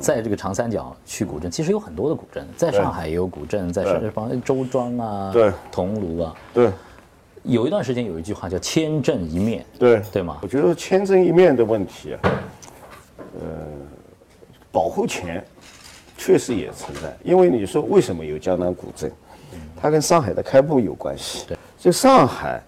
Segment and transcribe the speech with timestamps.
[0.00, 6.70] 在这个长三角去古镇，其实有很多的古镇，在上海也有古镇，在什么周庄啊，对桐庐啊，对
[7.42, 10.48] 有一段时间有一句话叫“千镇一面对”，对吗我？
[10.48, 12.20] 觉得千镇一面的问题啊，
[13.40, 13.46] 呃，
[14.72, 15.44] 保护钱
[16.16, 19.10] 确实也存在，因为你说为什么有江南古镇，
[19.76, 21.44] 它跟上海的开埠有关系。
[21.48, 22.62] 对，就上海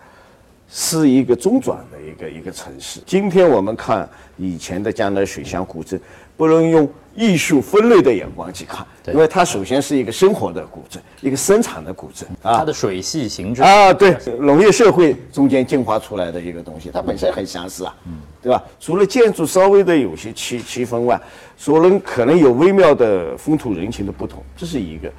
[0.69, 3.01] 是一个中转的一个一个城市。
[3.05, 4.09] 今天我们看
[4.39, 6.01] 以前的江南水乡古镇，
[6.35, 12.59] 不能用艺术分类的眼光去看，因为它首先是一个生活的古镇，一个生产的古镇啊。
[12.59, 18.63] 它的水系形制啊，对，农业社会中间进化出来的一个东西，它本身很相似啊，嗯对吧？
[18.81, 21.21] 除了建筑稍微的有些区区分外，
[21.57, 25.13] 所能可能有微妙的风土人情的不同，这是一个。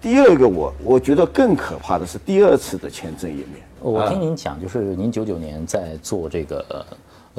[0.00, 3.62] 第二个我，我觉得更可怕的是第二次的签证页面。
[3.80, 6.86] 我听您讲，就是您九九年在做这个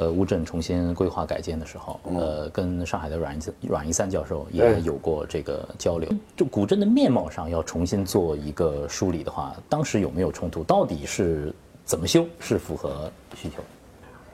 [0.02, 6.08] 呃呃乌镇重新规划改建的时候，呃，跟上海的阮一阮一三教授也有过这个交流。
[6.36, 10.64] 就古镇的面貌上要重新做一个梳理的话，当时有没有冲突？
[10.64, 11.54] 到底是
[11.84, 13.62] 怎么修是符合需求？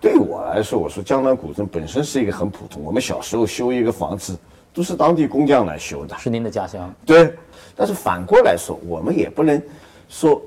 [0.01, 4.39] 对我来说，我说江南古镇本身是一个很普通，我们小时候修一个房子
[4.73, 6.93] 都是当地工匠来修的，是您的家乡？
[7.05, 7.34] 对，
[7.75, 9.61] 但是反过来说，我们也不能
[10.09, 10.41] 说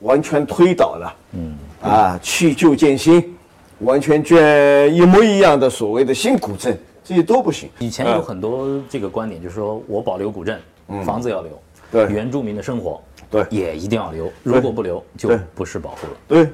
[0.00, 3.36] 完全推倒了，嗯，啊，去旧建新，
[3.82, 7.68] 完全建一模一样的所谓的新古镇，这些都不行。
[7.78, 10.60] 以前有很多这个观点，就是说我保留古镇，
[11.04, 11.50] 房子要留，
[11.90, 12.06] 对。
[12.12, 13.44] 原住民的生活对。
[13.50, 16.12] 也一定要留，如果不留就不是保护了。
[16.28, 16.48] 对，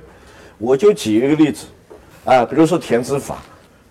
[0.59, 1.67] 我就举一个例子，
[2.25, 3.37] 啊，比如说田子坊，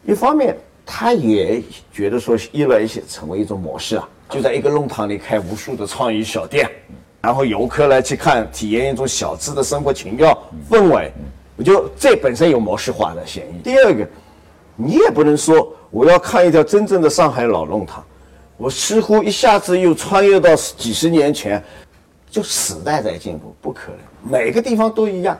[0.05, 6.69] 一方面他也觉得说一来一些成为一种模式啊，就在一个弄堂里开无数的创意小店，
[7.21, 10.35] 然后游客来去看，体验一种小资的生活情调
[10.69, 11.11] 氛围，
[11.57, 13.61] 我觉得这本身有模式化的嫌疑。
[13.63, 14.07] 第二个，
[14.75, 18.03] 你也不能说我要看一条真正的上海老弄堂，
[18.57, 21.61] 我似乎一下子又穿越到几十年前，
[22.29, 25.37] 就时代在进步，不可能，每个地方都一样。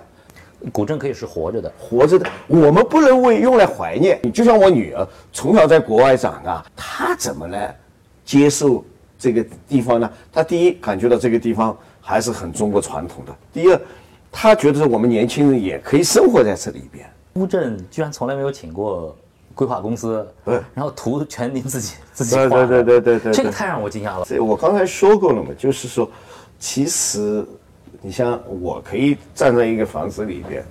[0.74, 4.20] 古镇可以是活着的，活着的，我们不能为用来怀念。
[4.24, 7.78] 你就像我女儿从小在国外长大，她怎么来
[8.26, 8.84] 接受
[9.20, 10.12] 这个地方呢？
[10.34, 13.80] 她第一感觉到这个地方还是很中国传统的；第二，
[14.40, 17.04] 她觉得我们年轻人也可以生活在这里边。
[17.34, 19.18] 乌镇居然从来没有请过
[19.56, 24.26] 规划公司，对然后图全您自己 自己对画的，对对对对对对这个太让我惊讶了。
[24.30, 26.08] 这我刚才说过了嘛，就是说，
[26.60, 27.44] 其实
[28.00, 30.64] 你像我可以站在一个房子里边，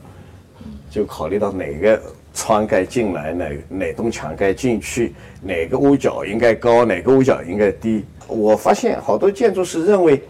[0.89, 2.01] 就考虑到哪个
[2.33, 5.13] 窗该进来，哪哪栋墙该进去，
[5.43, 8.05] 哪个屋角应该高，哪个屋角应该低。
[8.29, 10.23] 我发现好多建筑师认为，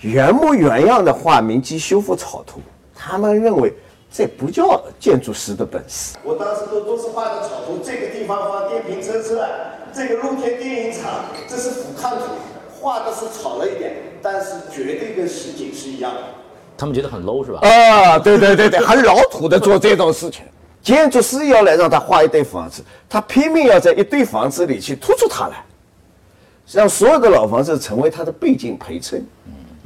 [0.00, 2.60] 原模原样的画明基修复草图，
[2.94, 3.74] 他们认为
[4.12, 6.16] 这不叫建筑师的本事。
[6.22, 9.44] 我当时都都是画的草图，这个地方放电瓶车车，
[9.92, 12.26] 这个露天电影场，这是俯瞰图，
[12.80, 16.20] 画的是草了一点，但是绝对跟实景是一样的。
[16.76, 17.58] 他们觉得很 low 是吧？
[17.62, 20.44] 啊，对对对对，很老土的做这种事情。
[20.80, 25.64] 建筑师要来让他画一堆房子，他拼命要在一堆房子里去突出它来，
[26.70, 29.26] 让所有的老房子成为他的背景陪衬。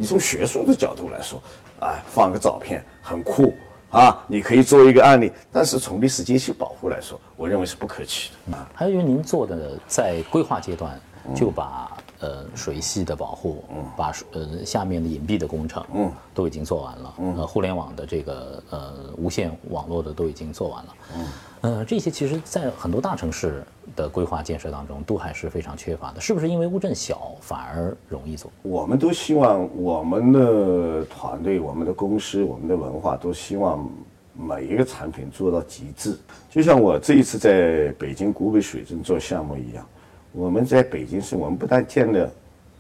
[0.03, 1.41] 你从学术的角度来说，
[1.79, 3.55] 啊，放个照片很酷
[3.89, 5.31] 啊，你可以做一个案例。
[5.53, 8.69] 但是从历史阶级保护来说，我认为是不可取的啊。
[8.75, 11.01] 还有因为您做的在规划阶段
[11.35, 13.65] 就把呃水系的保护，
[13.97, 21.27] 把呃下面的隐蔽的工程，嗯，都已经做完了，呃，互联网的这个呃无线网络的都已经做完了，嗯，
[21.61, 23.65] 呃，这些其实在很多大城市
[23.97, 28.51] 的规划建设当中都还是非常缺乏的，是不是因为乌镇小反而容易做？
[28.63, 33.89] 我们都希望我们的团队、我们的公司、我们的文化都希望
[34.35, 36.17] 每一个产品做到极致。
[36.51, 39.87] 就像我这一次在北京古北水镇做项目一样，
[40.33, 42.31] 我们在北京市，我们不但建了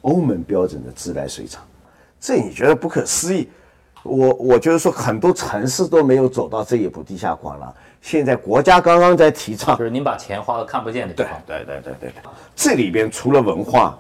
[0.01, 1.63] 欧盟标准的自来水厂，
[2.21, 3.49] 这你觉得不可思议？
[4.03, 7.73] 我我觉得说很多城市都没有走到这一步，地下管廊。
[8.01, 12.23] 现在国家刚刚在提倡就，是您把钱花到看不见的地对方，对对对对对，
[12.57, 13.97] 这里边除了文化，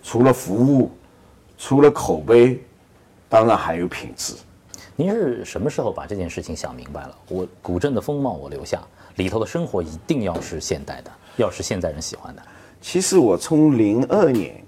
[0.00, 0.88] 除了服务，
[1.58, 2.62] 除了口碑，
[3.28, 4.34] 当然还有品质。
[4.94, 7.14] 您是什么时候把这件事情想明白了？
[7.28, 8.80] 我古镇的风貌我留下，
[9.16, 12.42] 里头的生活一定要是现代的，要是现代人喜欢的。
[12.82, 14.60] 其实我从零二年，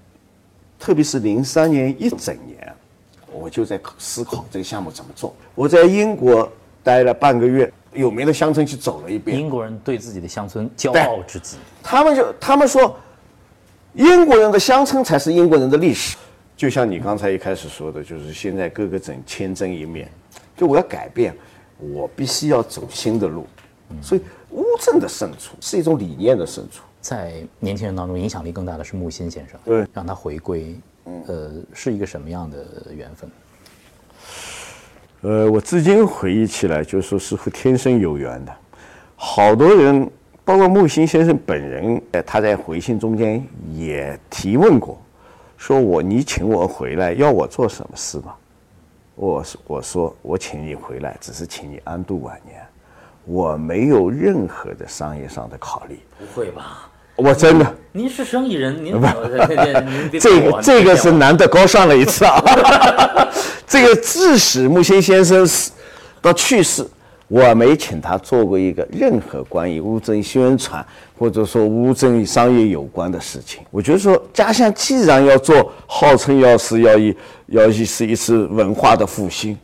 [0.79, 2.73] 特别是零三年一整年，
[3.31, 5.35] 我就在思考这个项目怎么做。
[5.53, 6.49] 我在英国
[6.81, 9.37] 待了半个月，有名的乡村去走了一遍。
[9.37, 12.97] 英国人对自己的乡村骄对傲至极，他们就他们说，
[13.93, 16.15] 英国人的乡村才是英国人的历史。
[16.55, 20.09] 就像你刚才一开始说的，就是现在各个镇千真一面，
[20.55, 21.35] 就我要改变，
[21.77, 23.45] 我必须要走新的路。
[24.01, 24.21] 所以
[24.55, 26.81] 乌镇的胜出是一种理念的胜出。
[27.01, 30.75] 在年轻人当中影响力更大的是木心先生，对，让他回归，
[31.27, 33.29] 呃，是一个什么样的缘分？
[35.21, 38.51] 呃，我至今回忆起来，就是说似乎天生有缘的。
[39.15, 40.09] 好多人，
[40.43, 44.99] 包括木心先生本人，呃，他在回信中间也提问过，
[45.57, 48.35] 说我你请我回来要我做什么事吗？
[49.15, 52.61] 我说我说我请你回来，只是请你安度晚年，
[53.25, 55.99] 我没有任何的商业上的考虑。
[56.17, 56.89] 不会吧？
[57.17, 58.93] 我真的，您是生意人，您
[60.19, 62.43] 这个这个是难得高尚了一次啊！
[63.65, 65.71] 这个致使木心先生死
[66.21, 66.85] 到去世，
[67.29, 70.85] 我没请他做过一个任何关于乌镇宣传
[71.17, 73.63] 或者说乌镇与商业有关的事情。
[73.71, 77.15] 我觉得说家乡既然要做，号称要是要一
[77.47, 79.57] 要一是一次文化的复兴，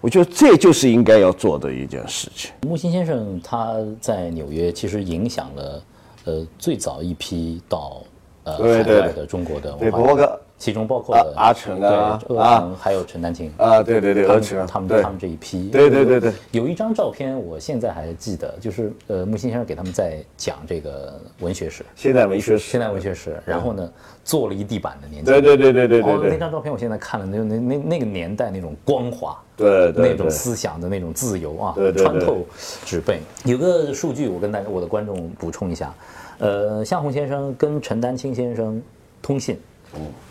[0.00, 2.50] 我觉得这就是应该要做的一件事情。
[2.62, 5.82] 木心先生他在纽约其实影响了。
[6.28, 8.02] 呃，最早一批到
[8.42, 10.28] 呃海外的中国的文化，
[10.58, 13.52] 其中包括阿成啊，对，阿成还有陈丹青。
[13.58, 23.90] 啊，对对对，阿成他们他们这一批，对对对对，有一张照片，我现在还记得，就是呃木心先生给他们在讲这个文学史，现代文学史，现代文学史，然后呢
[24.24, 32.46] 做了一地板的年轻对对对对对对，那张照片我现在看了，那那那那个年代那种光滑，对对，那种思想的那种自由啊，对对，穿透
[32.84, 33.20] 纸背。
[33.44, 35.92] 有个数据，我跟大家我的观众补充一下。
[36.38, 38.82] 呃，向红先生跟陈丹青先生
[39.22, 39.58] 通信，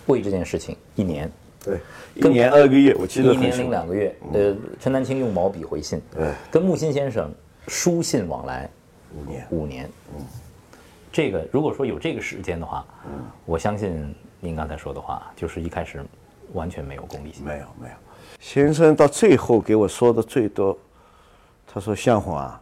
[0.08, 1.32] 为这件事情一年，
[1.64, 1.80] 对，
[2.16, 4.16] 一年二个月，我记得一年零两个月。
[4.34, 7.34] 呃，陈丹青用毛笔回信，对，跟木心先生
[7.68, 8.70] 书信往来
[9.16, 9.90] 五年，五年。
[10.16, 10.26] 嗯，
[11.12, 13.12] 这个如果说有这个时间的话，嗯，
[13.46, 16.06] 我相信您刚才说的话，就是一开始
[16.54, 17.94] 完全没有功利性，没有没有。
[18.40, 20.78] 先生到最后给我说的最多，
[21.66, 22.62] 他说向红啊。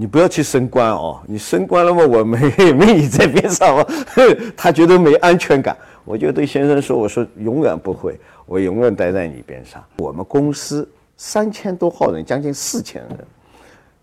[0.00, 2.38] 你不要去升官哦，你升官了嘛，我没
[2.72, 3.84] 没你在边上嘛，
[4.56, 5.76] 他觉得没安全感。
[6.04, 9.84] 我就对先生说：“我说永远不会，我永远待在你边上。
[9.98, 13.18] 我们公司三千多号人，将近四千人，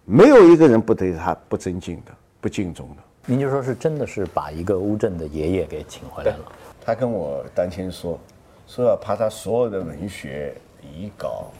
[0.06, 6.52] 没有一个人不对他不尊敬的、不敬重的。”您就说是真的是把一个乌镇的爷爷给请回来了。
[6.84, 8.20] 他跟我当天说，
[8.68, 11.52] 说要把他所有的文学遗稿，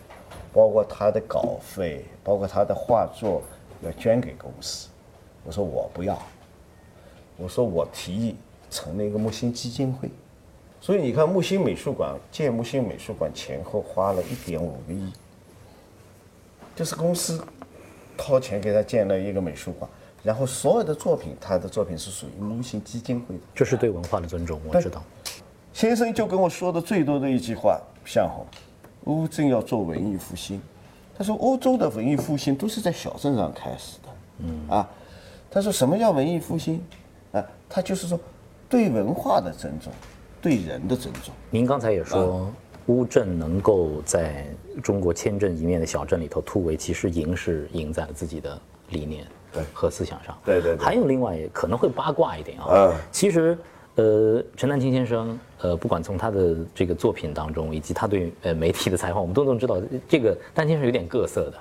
[0.54, 3.42] 包括他的稿费，包括他的画作。
[3.82, 4.88] 要捐给公司，
[5.44, 6.18] 我说我不要，
[7.36, 8.36] 我说我提议
[8.72, 10.10] 成立一个木星基金会，
[10.80, 15.12] 所以你看木星美术馆建木星美术馆前后花了一点五个亿，
[16.76, 17.44] 就是公司
[18.18, 19.90] 掏钱给他建了一个美术馆，
[20.22, 25.02] 然后所有的作品，他的作品是属于木星基金会的，这是对文化的尊重，我知道。
[25.74, 28.46] 先生就跟我说的最多的一句话，向红，
[29.06, 30.62] 乌镇要做文艺复兴。
[31.18, 34.90] 他说：“欧洲的文艺复兴都是在小镇上开始的，嗯啊，
[35.50, 36.84] 他说什么叫文艺复兴？
[37.32, 38.20] 啊，他就是说
[38.68, 39.94] 对文化的尊重，
[40.46, 41.34] 对人的尊重。
[41.50, 42.54] 您刚才也说，
[42.86, 44.46] 乌镇能够在
[44.84, 49.26] 中国千镇一面的小镇里头突围，其实赢是赢在了自己的理念
[49.74, 50.38] 和思想上。
[50.46, 50.78] 对对。
[50.78, 53.58] 还有另外可能会八卦一点啊，其实。”
[53.98, 61.54] 呃，陈丹青先生，呃，不管从他的这个作品当中，以及他对呃媒体的采访，我们都能知道，这个丹青是有点各色的。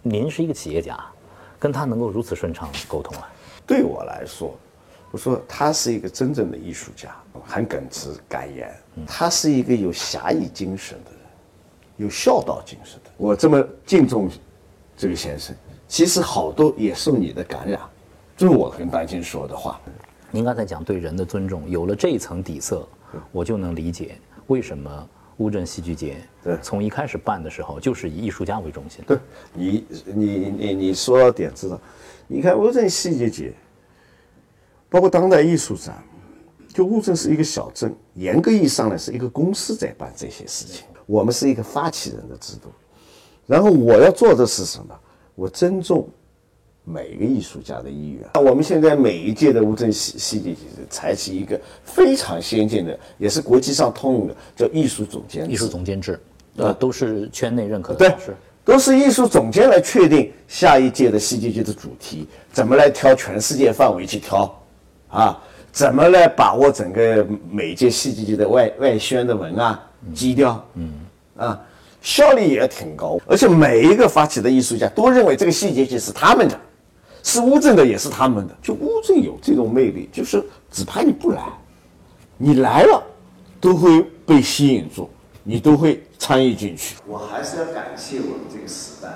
[0.00, 0.96] 您是一个企业家，
[1.58, 3.28] 跟他能够如此顺畅沟通啊？
[3.66, 4.54] 对我来说，
[5.12, 7.14] 我说他是一个真正的艺术家，
[7.44, 8.74] 很耿直敢言。
[9.06, 11.20] 他是一个有侠义精神的人，
[11.98, 13.10] 有孝道精神的。
[13.18, 14.30] 我这么敬重
[14.96, 15.54] 这个先生，
[15.86, 17.78] 其实好多也受你的感染。
[18.38, 19.78] 这是我跟丹青说的话。
[20.30, 22.88] 您刚才讲对人的尊重，有了这一层底色，
[23.32, 24.16] 我就能理解
[24.46, 26.16] 为什么乌镇戏剧节
[26.62, 29.04] 从一开始办的时候就是以艺术家为中心。
[29.06, 29.18] 对，
[29.52, 30.26] 你你
[30.56, 31.80] 你你说到点子了。
[32.26, 33.52] 你看乌镇戏剧节，
[34.92, 36.00] 包括当代艺术展，
[36.72, 42.68] 就乌镇是一个小镇，严格意义上呢是一个公司在办这些事情，我们是一个发起人的制度。
[43.46, 44.94] 然后我要做的是什么？
[45.34, 46.06] 我尊重。
[46.84, 48.28] 每个艺术家的意愿。
[48.34, 55.48] 那我们现在每一届的乌镇戏戏剧节采取一个非常先进的，也是国际上通用的，叫艺术总监。
[55.48, 56.18] 艺术总监制，
[56.56, 57.98] 呃，都是圈内认可的。
[58.00, 64.52] 对，是，都是艺术总监来确定下一届的戏剧节的主题，怎么来挑全世界范围去挑，
[65.12, 65.38] 啊，
[65.70, 69.78] 怎么来把握整个每届戏剧节的外外宣的文案
[70.12, 70.92] 基调，嗯，
[71.36, 71.60] 啊，
[72.00, 76.58] 效率也挺高，而且每一个发起的艺术家都认为这个戏剧节是他们的。
[77.24, 78.56] 是乌镇的，也是他们的。
[78.60, 80.42] 就乌镇有这种魅力，就是
[80.72, 81.40] 只怕你不来，
[82.36, 83.00] 你来了，
[83.60, 85.08] 都会被吸引住，
[85.44, 86.96] 你都会参与进去。
[87.06, 89.08] 我还是要感谢我们这个时代，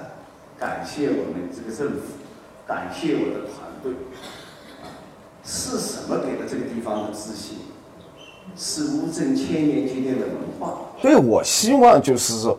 [0.57, 2.03] 感谢我们这个政府，
[2.65, 3.93] 感谢我的团队。
[5.47, 7.59] 是什么给了这个地方的自信？
[8.57, 10.79] 是乌镇千年积淀的文化。
[11.00, 12.59] 所以我希望就是说，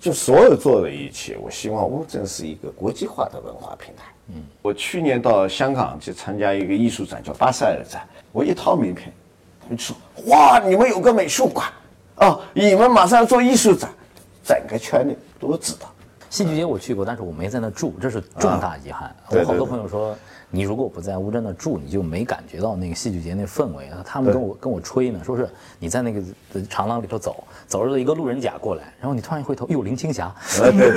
[0.00, 4.04] 就所有做的一切，我希望乌镇是一个国际化的文化平台。
[4.28, 9.12] 嗯，我去年到香港去参加一个艺术展，叫巴塞尔展，我一掏名片，
[9.60, 11.66] 他们说：“哇，你们有个美术馆，
[12.14, 13.90] 啊，你们马上要做艺术展，
[14.44, 15.92] 整个圈内都知道。”
[16.34, 19.14] 戏剧节我去过，但是我没在那住，这是重大遗憾。
[19.30, 20.16] 我好多朋友说，
[20.50, 24.02] 你如果不在乌镇那住，你就没感觉到那个戏剧节那氛围啊。
[24.04, 25.48] 他们跟我跟我吹呢，说是
[25.78, 26.20] 你在那个
[26.68, 30.34] 长廊里头走，走着一个路人甲过来，然后你突然一回头，哟，林青霞。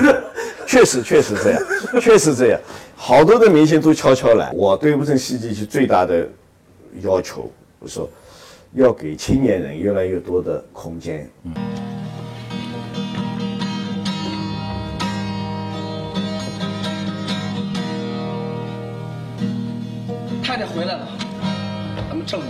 [0.65, 1.61] 确实确实这样，
[2.01, 2.59] 确实这样。
[2.95, 4.51] 好多的明星都悄悄来。
[4.55, 6.27] 我对乌镇戏剧节最大的
[7.03, 8.09] 要求，我说
[8.73, 11.29] 要给青年人越来越多的空间。
[11.43, 11.53] 嗯。
[20.57, 21.07] 太太回来了，
[22.09, 22.47] 咱们正了。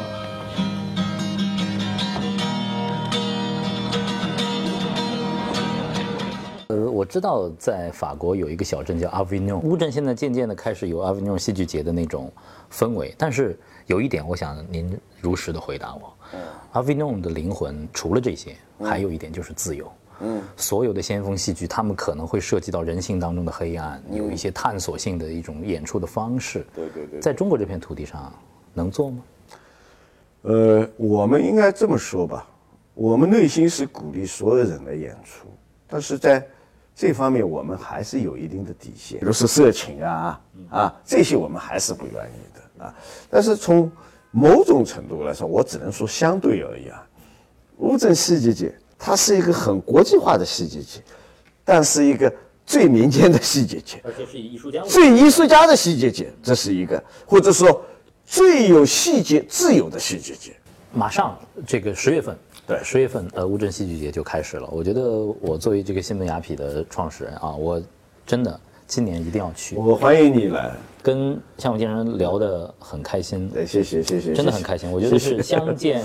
[6.69, 12.31] 呃，我知道在法国有一个小镇叫阿维诺，乌镇现在渐渐的开始有阿维诺戏剧节的那种
[12.71, 13.13] 氛围。
[13.17, 16.13] 但是有一点，我想您如实的回答我：，
[16.71, 19.85] 阿维诺的灵魂除了这些，还有一点就是自由。
[19.85, 20.06] 嗯，
[20.55, 26.65] 所有的先锋戏剧，他们可能会涉及到人性当中的黑暗，有一些探索性的一种演出的方式。
[26.75, 28.33] 对对对，在中国这片土地上，
[28.73, 29.23] 能做吗？
[30.43, 32.47] 呃，我们应该这么说吧，
[32.93, 35.47] 我们内心是鼓励所有人的演出，
[35.87, 36.45] 但是在
[36.95, 42.95] 这方面我们还是有一定的底线，比如说色情啊啊这些我们还是不愿意的啊。
[43.29, 43.91] 但是从
[44.31, 46.93] 某种程度来说，我只能说相对而言，
[47.77, 48.73] 乌镇戏剧节。
[48.97, 50.99] 它是一个很国际化的戏剧节，
[51.63, 52.33] 但是一个
[52.65, 57.83] 最民间的戏剧节，而且是以艺术家最艺术家的戏剧节，这是一个，或者说
[58.25, 60.53] 最有细节自由的戏剧节。
[60.93, 62.35] 马上这个十月份，
[62.65, 64.67] 对，十月份，呃，乌镇戏剧节就开始了。
[64.71, 65.03] 我觉得
[65.41, 67.81] 我作为这个新闻雅痞的创始人啊，我
[68.25, 69.75] 真的今年一定要去。
[69.75, 70.71] 我欢迎你来。
[71.03, 76.01] 跟向伟先生聊得很开心，对，谢谢谢谢，真的很开心，我觉得是相见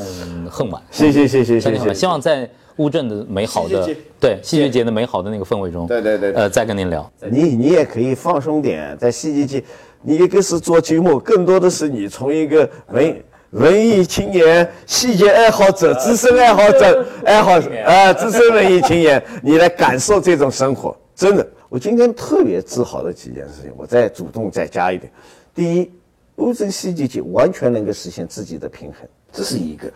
[0.48, 3.88] 恨晚， 谢谢谢谢谢谢，希望在乌镇的美好的
[4.20, 9.64] 对戏剧节的美好的那个氛围中，对对对，呃，再跟您聊，你你也可以放松点，在戏剧节，
[10.02, 21.46] 你一个是做节目，更多的是你从一个文文艺青年、戏剧爱好者、资深爱好者、爱好啊，资深文艺青年，你来感受这种生活，真的。
[21.68, 25.10] 我今天特别自豪的几件事情，我再主动再加一点。
[25.54, 25.90] 第一，
[26.36, 29.90] 乌镇戏剧节完全能够实现自己的平衡，这是一个。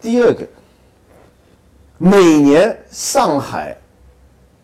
[0.00, 0.44] 第二个，
[1.98, 3.76] 每年上海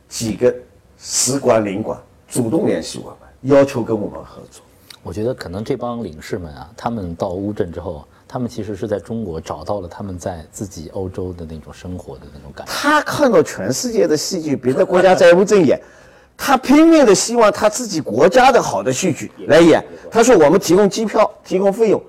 [0.09, 0.53] 几个
[0.99, 1.97] 使馆领馆
[2.29, 4.63] 主动联系我们，要求跟我们合作。
[5.05, 12.73] 我觉得可能这帮领事们啊，他们到乌镇之后，他们其实是在中国找到了他们在自己欧洲的那种生活的那种感觉。
[12.73, 15.81] 他看到全世界的戏剧，别的国家在乌镇演。
[16.37, 19.85] 他拼命的希望他自己国家的好的戏剧来演。
[20.11, 22.03] 他说：“我们提供机票，提供费用，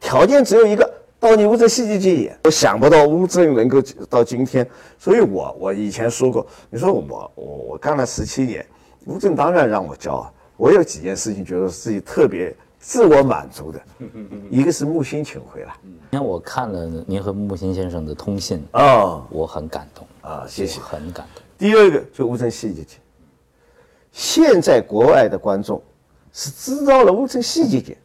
[0.00, 0.88] 条件只有一个，
[1.18, 8.64] 到你乌镇戏剧节演。”我想不到乌镇能够到今天，所以我我以前说过，你说我我我干了十七年，
[9.06, 10.32] 乌镇当然让我骄傲。
[10.56, 13.80] 我有几件事情觉得自己特别自我满足的，
[14.50, 15.74] 一个是木心请回来。
[16.10, 21.42] 因为我看了您和木心先生的通信啊，我很感动啊，谢谢，很感动。
[21.58, 22.96] 第二个就乌镇戏剧节。
[24.12, 25.80] 现在国外的观众
[26.32, 27.96] 是知道了乌镇细节点，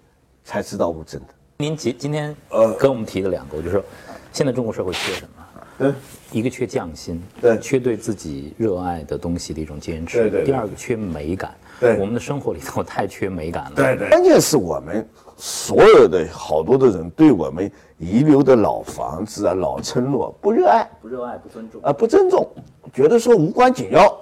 [0.43, 1.33] 才知道乌镇的。
[1.57, 3.83] 您今今天呃跟我们提了两个，我就说，
[4.31, 5.29] 现在中国社会缺什么？
[5.75, 5.91] 对，
[6.31, 10.19] 一个缺匠心，对，缺对自己热爱的东西的一种坚持。
[10.19, 10.43] 对对。
[10.43, 13.72] 第二个缺美感，对，我们的生活里头太缺美感了。
[13.75, 14.10] 对对。
[14.10, 22.48] 关键是我们所有的好多的人对我们遗留的老房子啊、老村落不热爱，不热爱、不尊重啊，不尊重，
[22.93, 24.15] 觉得说无关紧要，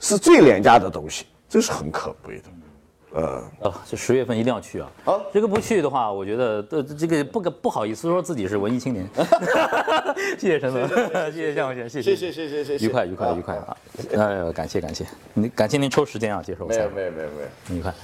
[0.00, 1.26] 是最廉价的东西。
[1.48, 2.42] 这是很可悲的，
[3.20, 4.90] 呃，哦，这十月份一定要去啊！
[5.04, 9.08] 好，这个不去的话，我觉得呃，这个不不好意思说自己是文艺青年。
[10.36, 10.88] 谢谢陈总，
[11.30, 13.76] 谢谢向老师，谢谢谢谢谢谢，愉快愉快愉快啊！
[14.16, 17.94] 哎呦，感谢感谢，您感谢您抽时间啊接受，没有没有没有没有，愉快。